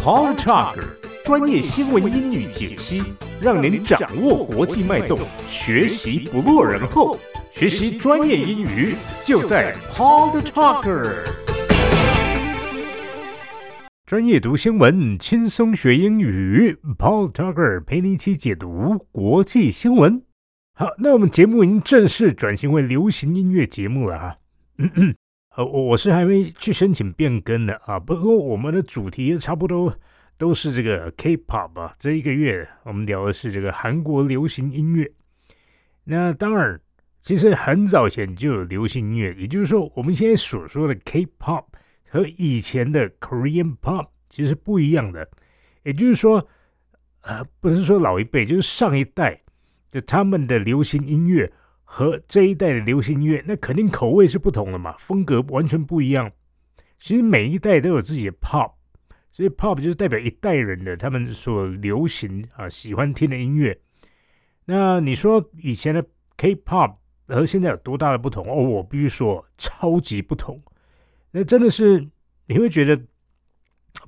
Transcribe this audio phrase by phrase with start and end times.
[0.00, 0.84] Paul Tucker
[1.24, 3.02] 专业新闻英语解析，
[3.42, 5.18] 让您掌握国际脉动，
[5.48, 7.18] 学习不落人后。
[7.52, 11.12] 学习专业英语就在 Paul Tucker。
[14.06, 16.78] 专业读新闻，轻松学英语。
[16.96, 20.22] Paul Tucker 陪你一起解读国际新闻。
[20.74, 24.36] 好，那我们节目已经正式转型为流行音乐节目了啊。
[24.78, 25.14] 嗯嗯，
[25.58, 27.98] 呃，我是还没去申请变更的啊。
[27.98, 29.92] 不过我们的主题差不多
[30.36, 31.92] 都是这个 K-pop 啊。
[31.98, 35.10] 这一个月我们聊的是这个韩国流行音乐。
[36.04, 36.80] 那当然，
[37.20, 41.64] 其实很早前就有流行音乐，也就是说，我们现在所说的 K-pop
[42.08, 45.28] 和以前的 Korean pop 其实不一样的。
[45.82, 46.46] 也就是说，
[47.22, 49.42] 呃，不是说老一辈，就是上一代。
[49.90, 51.52] 就他们的流行音乐
[51.90, 56.30] 和这一代的流行音乐，那肯定口味是不同的嘛，风格完全不一样。
[56.98, 58.72] 其实每一代都有自己的 pop，
[59.30, 63.80] 所以 pop 就是代表一代人的他们所流行啊喜欢听的音乐。
[64.66, 66.04] 那你说以前的
[66.36, 68.46] K-pop 和现在有多大的不同？
[68.46, 70.62] 哦，我必须说超级不同。
[71.30, 72.06] 那真的是
[72.46, 73.00] 你会觉得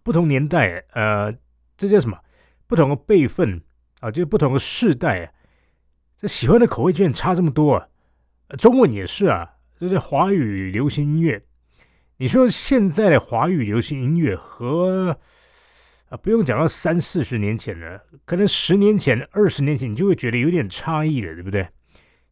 [0.03, 1.33] 不同年代，呃，
[1.79, 2.19] 这叫什么？
[2.67, 3.59] 不同的辈分
[4.01, 5.33] 啊，就是不同的世代。
[6.21, 7.89] 这喜欢的口味居然差这么多啊！
[8.59, 11.43] 中文也是啊，就是华语流行音乐。
[12.19, 15.19] 你说现在的华语流行音乐和
[16.11, 21.67] 啊，不用讲到三四十年前了，可能十年前、二十年前，你就会觉得有点差异了，对不对？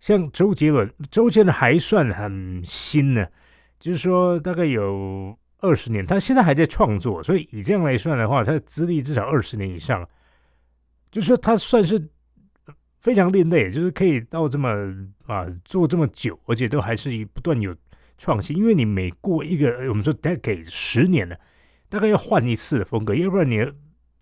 [0.01, 3.27] 像周杰伦，周杰伦还算很新呢，
[3.81, 10.07] 就是说大概有二十年，他现在还在创作，所以以这样来算的话，他的资历至少二十年以上，
[11.11, 12.11] 就是说他算是。
[13.09, 14.69] 非常另类，就是可以到这么
[15.25, 17.75] 啊做这么久，而且都还是不断有
[18.19, 18.55] 创新。
[18.55, 21.35] 因为你每过一个我们说 decade 十年了，
[21.89, 23.75] 大概要换一次的风格，要不然你的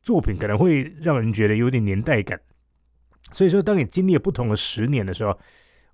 [0.04, 2.40] 作品可能会让人觉得有点年代感。
[3.32, 5.36] 所以说，当你经历了不同的十年的时候，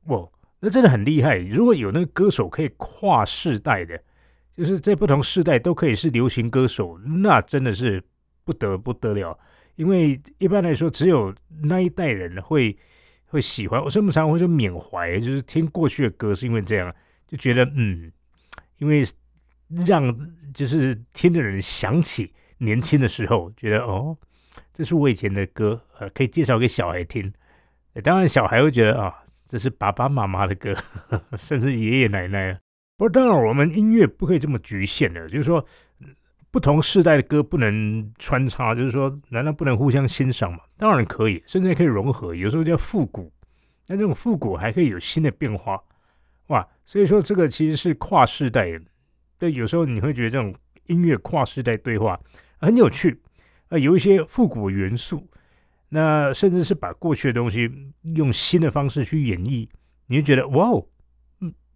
[0.09, 0.29] 哇，
[0.61, 1.39] 那真的很厉害。
[1.39, 3.99] 如果有那个歌手可以跨世代的，
[4.55, 8.05] 就是在不同世代都可以是流行歌手，那真的是
[8.45, 9.39] 不得不得了。
[9.77, 12.77] 因为一般来说，只有那一代人会
[13.27, 13.83] 会喜欢。
[13.83, 16.95] 我甚至常会说缅怀，就是听过去的歌，是因为这样
[17.27, 18.13] 就觉得嗯，
[18.79, 19.03] 因为
[19.87, 20.15] 让
[20.53, 24.17] 就是听的人想起年轻的时候，觉得哦，
[24.73, 27.33] 这是我以前的歌，呃，可以介绍给小孩听。
[28.05, 29.15] 当然，小孩会觉得啊，
[29.47, 30.75] 这是爸爸妈妈的歌，
[31.39, 32.53] 甚至爷爷奶奶。
[32.97, 35.67] 不过，当然我们音乐不可以这么局限的，就是说。
[36.53, 40.59] 不同世代的歌不能穿插，就是说，难道不能互相欣赏吗？
[40.77, 42.35] 当然可以，甚至可以融合。
[42.35, 43.33] 有时候叫复古，
[43.89, 45.83] 那这种复古还可以有新的变化，
[46.49, 46.69] 哇！
[46.85, 48.83] 所以说，这个其实是跨世代的。
[49.39, 50.55] 对，有时候你会觉得这种
[50.89, 52.21] 音乐跨世代对话
[52.59, 53.19] 很有趣，
[53.71, 55.27] 呃，有一些复古元素，
[55.89, 57.71] 那甚至是把过去的东西
[58.15, 59.67] 用新的方式去演绎，
[60.07, 60.87] 你会觉得哇哦！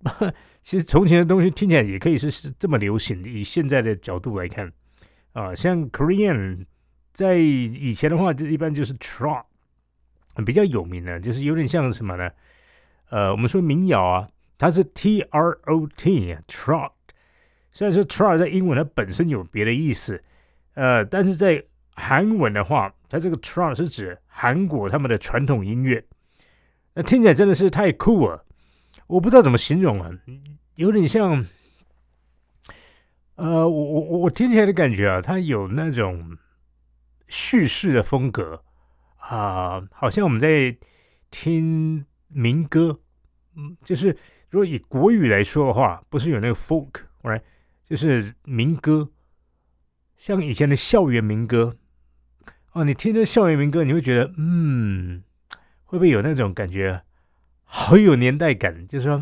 [0.62, 3.22] 其实从前的东西听起来也可以是是这么流行。
[3.24, 4.72] 以现在的角度来看，
[5.32, 6.66] 啊，像 Korean
[7.12, 9.44] 在以前的话，就一般就是 Trot，
[10.44, 12.30] 比较有名的，就是有点像什么呢？
[13.10, 16.92] 呃，我们说民谣啊，它是 T R O T，Trot。
[17.72, 20.22] 虽然说 Trot 在英文它本身有别的意思，
[20.74, 21.62] 呃，但是在
[21.94, 26.04] 韩文的话，它这个 Trot 是指韩国他们的传统音乐，
[26.94, 28.45] 那听起来真的是太酷了。
[29.06, 30.10] 我不知道怎么形容啊，
[30.74, 31.46] 有点像，
[33.36, 36.36] 呃，我我我我听起来的感觉啊，它有那种
[37.28, 38.62] 叙事的风格
[39.18, 40.76] 啊，好像我们在
[41.30, 43.00] 听民歌，
[43.54, 44.16] 嗯，就是
[44.48, 47.42] 如果以国语来说的话，不是有那个 folk，right，
[47.84, 49.10] 就是民歌，
[50.16, 51.76] 像以前的校园民歌，
[52.72, 55.22] 哦，你听着校园民歌，你会觉得，嗯，
[55.84, 57.02] 会不会有那种感觉？
[57.68, 59.20] 好有年代感，就是说，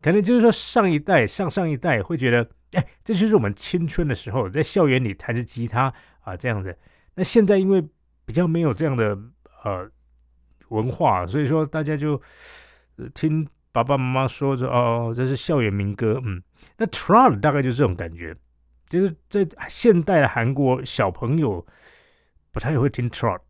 [0.00, 6.78] 可能就是说上一代、上上一代会觉得，哎，这就是我们青春的时候，在校园里弹着吉他啊，这样子。
[7.14, 7.82] 那现在因为
[8.24, 9.18] 比较没有这样的
[9.64, 9.90] 呃
[10.68, 12.20] 文化，所以说大家就
[13.14, 16.42] 听爸爸妈妈说说，哦，这是校园民歌，嗯。
[16.76, 18.36] 那 Trot 大概就是这种感觉，
[18.88, 21.66] 就是在现代的韩国小朋友
[22.52, 23.40] 不太会听 Trot。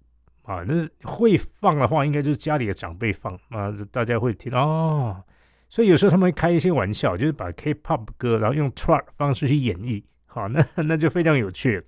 [0.45, 5.23] 啊，那会放的话，应该就是家里的长辈放啊，大家会听哦。
[5.69, 11.83] 所以有时候他们会开一些玩笑，就是把 K-pop 歌，然后用 trap 方式去演绎，好，那那就非常有趣。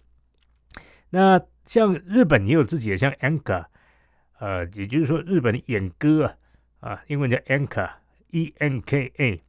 [1.11, 3.67] 那像日本也有自己的，像 Anka，
[4.39, 6.35] 呃，也就是说日本演歌
[6.81, 9.43] 啊，英文叫 Anka，E N K A。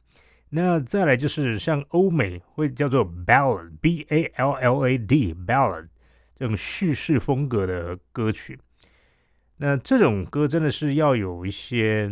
[0.50, 5.88] 那再来就是像欧美会叫做 Ballad，B A L L A D，Ballad。
[6.38, 8.58] 这种叙事风格的歌曲。
[9.58, 12.08] 那这种歌真的是要有一些，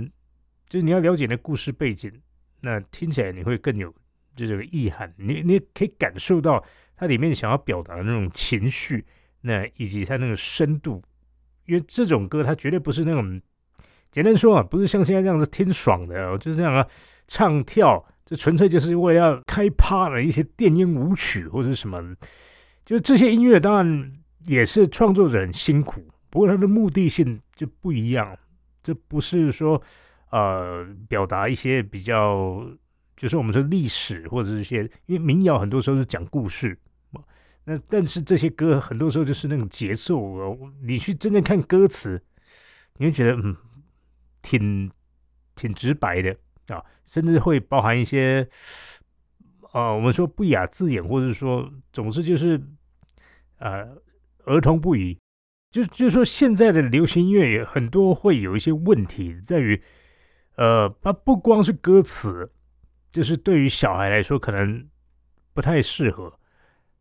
[0.69, 2.13] 就是你要了解那故事背景，
[2.61, 3.89] 那听起来你会更有
[4.35, 6.63] 就这个意涵，你你可以感受到
[6.97, 9.05] 它里面想要表达的那种情绪，
[9.43, 11.03] 那以及它那个深度。
[11.67, 13.41] 因为这种歌它绝对不是那种
[14.11, 16.87] 简单说啊，不是像现在这样子听爽的，就是这样啊
[17.27, 22.15] 唱跳，这纯粹就是为了要开趴的一些电音舞曲或者什么，
[22.85, 24.13] 就这些音乐当然
[24.47, 26.07] 也是创作者很辛苦。
[26.37, 28.39] 不过它的目的性就不一样，
[28.83, 29.83] 这不是说
[30.29, 32.63] 呃表达一些比较，
[33.17, 36.79] 就是我们说历史或者是一些，因为民谣很多时候是讲故事
[37.65, 42.23] 那但是这些歌很多时候就是那种节奏，你去真正看歌词，
[42.99, 43.57] 你会觉得嗯
[44.43, 44.91] 挺
[45.55, 46.37] 挺直白的
[46.69, 48.47] 啊，甚至会包含一些
[49.73, 52.63] 呃我们说不雅字眼，或者是说总之就是
[53.57, 53.97] 呃
[54.45, 55.19] 儿童不宜。
[55.71, 59.83] 就就是说，现在的流行音乐也很多会有一些问题，在于，
[60.57, 62.51] 呃，它不光是歌词，
[63.11, 64.89] 就是对于小孩来说可能
[65.53, 66.33] 不太适合，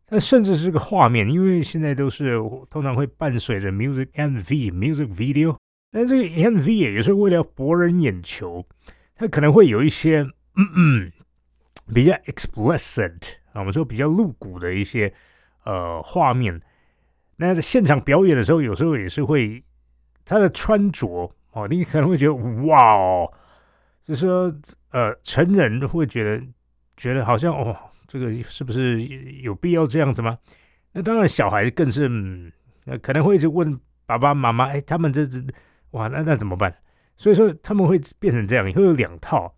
[0.04, 5.56] 但甚至是个画面，因为现在都是通常会伴随着 music MV、music video，
[5.90, 8.66] 但这个 MV 也是为了博人眼球，
[9.14, 10.18] 它可能会有一些
[10.56, 11.12] 嗯嗯
[11.94, 15.14] 比较 explicit 啊，我们说比较露骨的一些
[15.64, 16.60] 呃画面。
[17.36, 19.62] 那在现场表演的时候，有时候也是会
[20.24, 22.34] 他的穿着哦，你可能会觉得
[22.64, 23.30] 哇哦，
[24.02, 24.52] 就是说
[24.90, 26.44] 呃，成人会觉得
[26.96, 29.02] 觉得好像哦，这个是不是
[29.42, 30.38] 有必要这样子吗？
[30.92, 32.10] 那当然，小孩更是
[32.86, 35.38] 呃可能会去问爸爸妈妈，哎，他们这这
[35.90, 36.74] 哇，那那怎么办？
[37.16, 39.54] 所以说他们会变成这样，会有两套。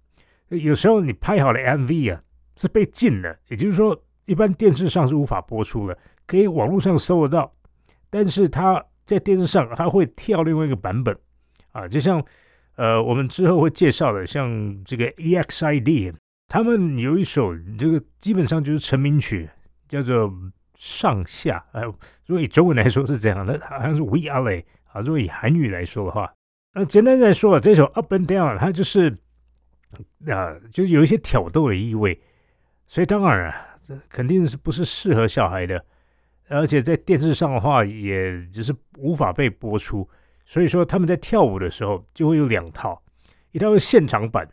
[0.48, 2.20] 有时候你拍好了 MV 啊
[2.56, 5.96] 是被禁的，也就是说，一般电视上是无法播出的，
[6.26, 7.52] 可以网络上搜得到。
[8.10, 11.16] 但是他在电视上他会跳另外一个版本
[11.72, 12.25] 啊，就像
[12.76, 16.14] 呃我们之后会介绍的，像这个 EXID，
[16.49, 19.49] 他们有一首这个基本上就是成名曲，
[19.88, 20.32] 叫做
[20.75, 21.64] 上下。
[21.72, 21.82] 呃，
[22.26, 24.62] 如果以中文来说是这样的，好像是 We Are
[24.93, 25.00] 啊。
[25.00, 26.32] 如果以韩语来说的话，
[26.75, 29.16] 那简单来说啊，这首 Up and Down 它就是
[30.26, 32.20] 啊，就有一些挑逗的意味，
[32.87, 35.84] 所以当然啊，这肯定是不是适合小孩的。
[36.48, 40.08] 而且在电视上的话，也只是无法被播出，
[40.46, 43.02] 所以说他们在跳舞的时候就会有两套，
[43.52, 44.48] 一套是现场版，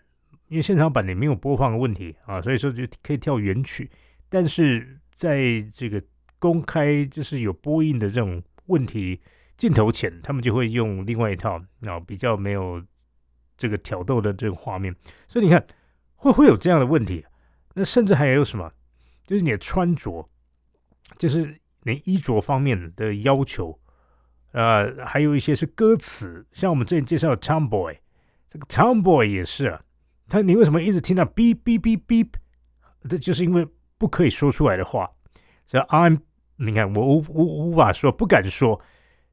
[0.50, 3.90] 因为现场版你没有播放的问题啊，所以说就可以跳原曲，
[4.28, 6.04] 但是在这个
[6.38, 9.22] 公开就是有播映的这种问题
[9.56, 11.58] 镜头前，他们就会用另外一套
[11.88, 12.84] 啊，比较没有
[13.56, 14.94] 这个挑逗的这种画面，
[15.30, 15.66] 所以你看
[16.16, 17.26] 会会有这样的问题，
[17.74, 18.70] 那甚至还有什么，
[19.26, 20.30] 就是你的穿着，
[21.18, 21.58] 就是。
[21.86, 23.80] 连衣着方面的要求，
[24.54, 28.00] 呃，还有一些是歌词，像我们之前介绍的 Tomboy，
[28.48, 29.84] 这个 Tomboy 也是啊，
[30.28, 32.30] 他你为什么一直听到 beep beep beep beep？
[33.08, 33.68] 这就是因为
[34.00, 35.12] 不可以说出来的话，
[35.68, 36.22] 这 I'm，
[36.56, 38.82] 你看我无无无法说，不敢说，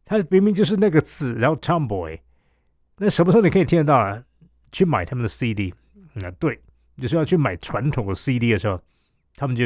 [0.04, 2.20] 他明明就是那个字，然后 Tomboy，
[2.98, 4.22] 那什么时候你可以听得到啊？
[4.72, 5.72] 去买他们的 CD，
[6.22, 6.60] 啊，对，
[6.98, 8.78] 就是要去买传统的 CD 的时候，
[9.36, 9.64] 他们就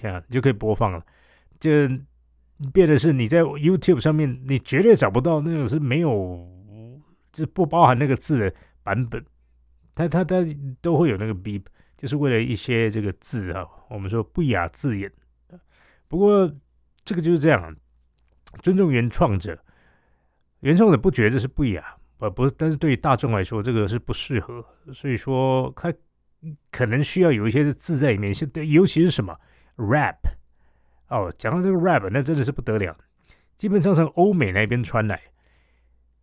[0.00, 1.04] 看就可以播放了，
[1.58, 1.68] 就。
[2.72, 6.10] 变的是你在 YouTube 上面，你绝对找不到那种是没有，
[7.32, 9.24] 就是不包含那个字的版本。
[9.94, 10.44] 它它它
[10.80, 11.62] 都会有那个 beep，
[11.96, 15.10] 就是为了一些这个字啊，我们说不雅字眼。
[16.08, 16.52] 不过
[17.04, 17.76] 这个就是这样，
[18.62, 19.58] 尊重原创者，
[20.60, 24.64] 原创者不觉得是不雅，不不，但是对于大众来说，这个是不适合。
[24.92, 25.92] 所以说，它
[26.70, 28.32] 可能需要有一些字在里面，
[28.70, 29.38] 尤其是什么
[29.76, 30.16] rap。
[31.08, 32.96] 哦，讲到这个 rap，那真的是不得了，
[33.56, 35.20] 基本上从欧美那边传来，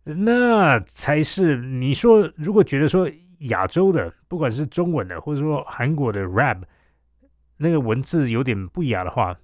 [0.04, 3.10] 那才是你说如果觉得说
[3.48, 6.62] 亚洲的，不管是中文的或者说韩国的 rap，
[7.56, 9.36] 那个文字有点不雅的话，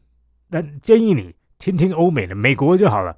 [0.48, 3.16] 那建议你听听欧美的，美国就好了。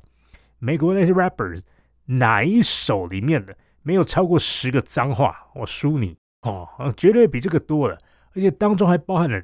[0.58, 1.60] 美国那些 rappers
[2.06, 6.66] 哪一首里面的没有超过十个脏话，我输你哦，
[6.96, 7.98] 绝对比这个多了，
[8.34, 9.42] 而且当中还包含了。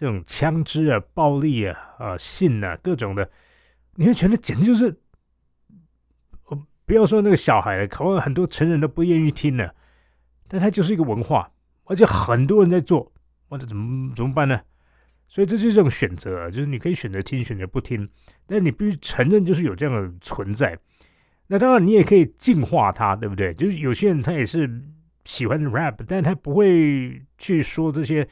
[0.00, 3.30] 这种枪支啊、暴力啊、啊性啊各种的，
[3.96, 4.98] 你会觉得简直就是，
[6.46, 9.74] 我不要说那个小孩了，可能很多成人都不愿意听了。
[10.48, 11.52] 但它就是一个文化，
[11.84, 13.12] 而且很多人在做，
[13.46, 14.58] 或者怎么怎么办呢？
[15.28, 18.08] 所以这就是这种选择，就是你可以选择听，选择不听，
[18.46, 20.78] 但你必须承认就是有这样的存在。
[21.48, 23.52] 那当然你也可以净化它，对不对？
[23.52, 24.82] 就是有些人他也是
[25.26, 28.26] 喜欢 rap，但他不会去说这些。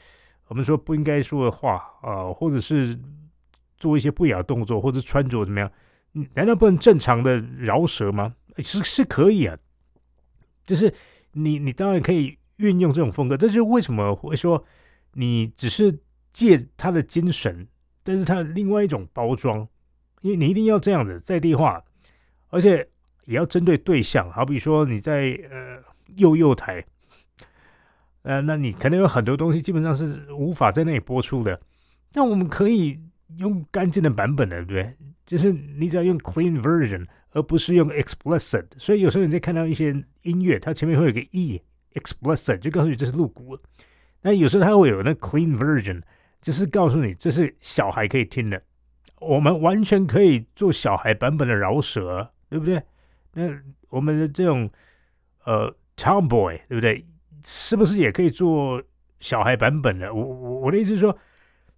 [0.49, 2.99] 我们说不应该说的话啊，或者是
[3.77, 5.71] 做一些不雅动作，或者穿着怎么样？
[6.35, 8.35] 难道不能正常的饶舌吗？
[8.59, 9.57] 是是可以啊，
[10.65, 10.93] 就是
[11.33, 14.65] 你你当然可以运用这种风格，这就是为什么会说
[15.13, 16.01] 你只是
[16.33, 17.69] 借他的精神，
[18.03, 19.69] 但是他另外一种包装，
[20.23, 21.85] 因为你一定要这样子在地化，
[22.49, 22.89] 而且
[23.27, 25.81] 也要针对对象，好比说你在呃
[26.17, 26.85] 幼幼台，
[28.29, 31.59] 呃，那你可能有很多东西基本上是无法在那里播出的，
[32.13, 33.01] 那我们可以
[33.39, 34.95] 用干净的版本的，对不对？
[35.25, 38.67] 就是你只要用 clean version，而不是用 explicit。
[38.77, 41.59] 所以有时候你在看到一些音乐，它前面会有个 e
[41.95, 43.59] explicit，就告诉你这是露骨。
[44.21, 46.03] 那有时候它会有那 clean version，
[46.43, 48.61] 就是告诉你这是小孩可以听的。
[49.21, 52.83] 我们完全可以做小孩版本的饶舌，对不对？
[53.33, 53.59] 那
[53.89, 54.71] 我们的这种
[55.47, 57.03] 呃 tomboy，对不对？
[57.51, 58.83] 是不是也可以做
[59.21, 60.13] 小孩版本的？
[60.13, 61.17] 我我我的意思是说，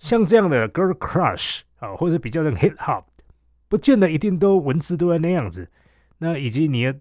[0.01, 3.05] 像这样的 girl crush 啊，或者比较的 hip hop，
[3.69, 5.71] 不见得一定都文字都在那样子。
[6.19, 6.99] 那以及你的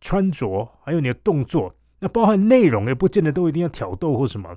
[0.00, 4.48] 穿着，还有你的动作，那包含内容也不见得都一定要挑逗或什么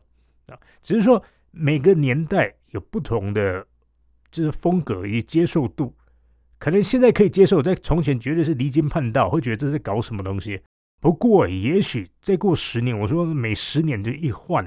[0.48, 0.58] 啊。
[0.82, 3.68] 只是说每个年代有不同的
[4.32, 5.94] 就是风格以及接受度，
[6.60, 10.62] 可能现在可以接受，在从前绝对是离经叛道，会觉得这是搞什么东西。
[11.00, 14.66] 不过，也许再过十年，我说每十年就一换，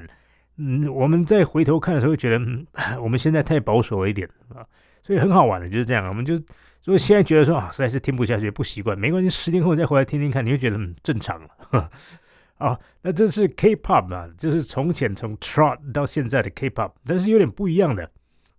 [0.57, 2.65] 嗯，我们再回头看的时候，觉得，嗯，
[2.99, 4.65] 我们现在太保守了一点啊，
[5.03, 6.07] 所以很好玩的，就是这样。
[6.07, 11.89] 我们就如果现在觉得说啊，实在是听不下去，不习惯，没关系，十年后再回来听听看，你会觉得嗯正常了。
[12.57, 18.09] 啊，那这是 K-pop 啊，就是从前从 Trot 到现在的 K-pop，但是有点不一样的。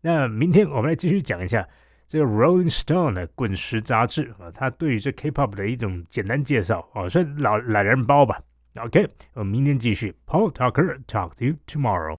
[0.03, 1.67] 那明天我们来继续讲一下。
[2.07, 8.41] 这个 Rolling Stone 的滚石杂志啊，它对于这 K-pop 的一种简单介绍啊，算懒懒人包吧。
[8.77, 10.15] OK，我们明天继续。
[10.27, 12.17] Paul Tucker talk to you tomorrow.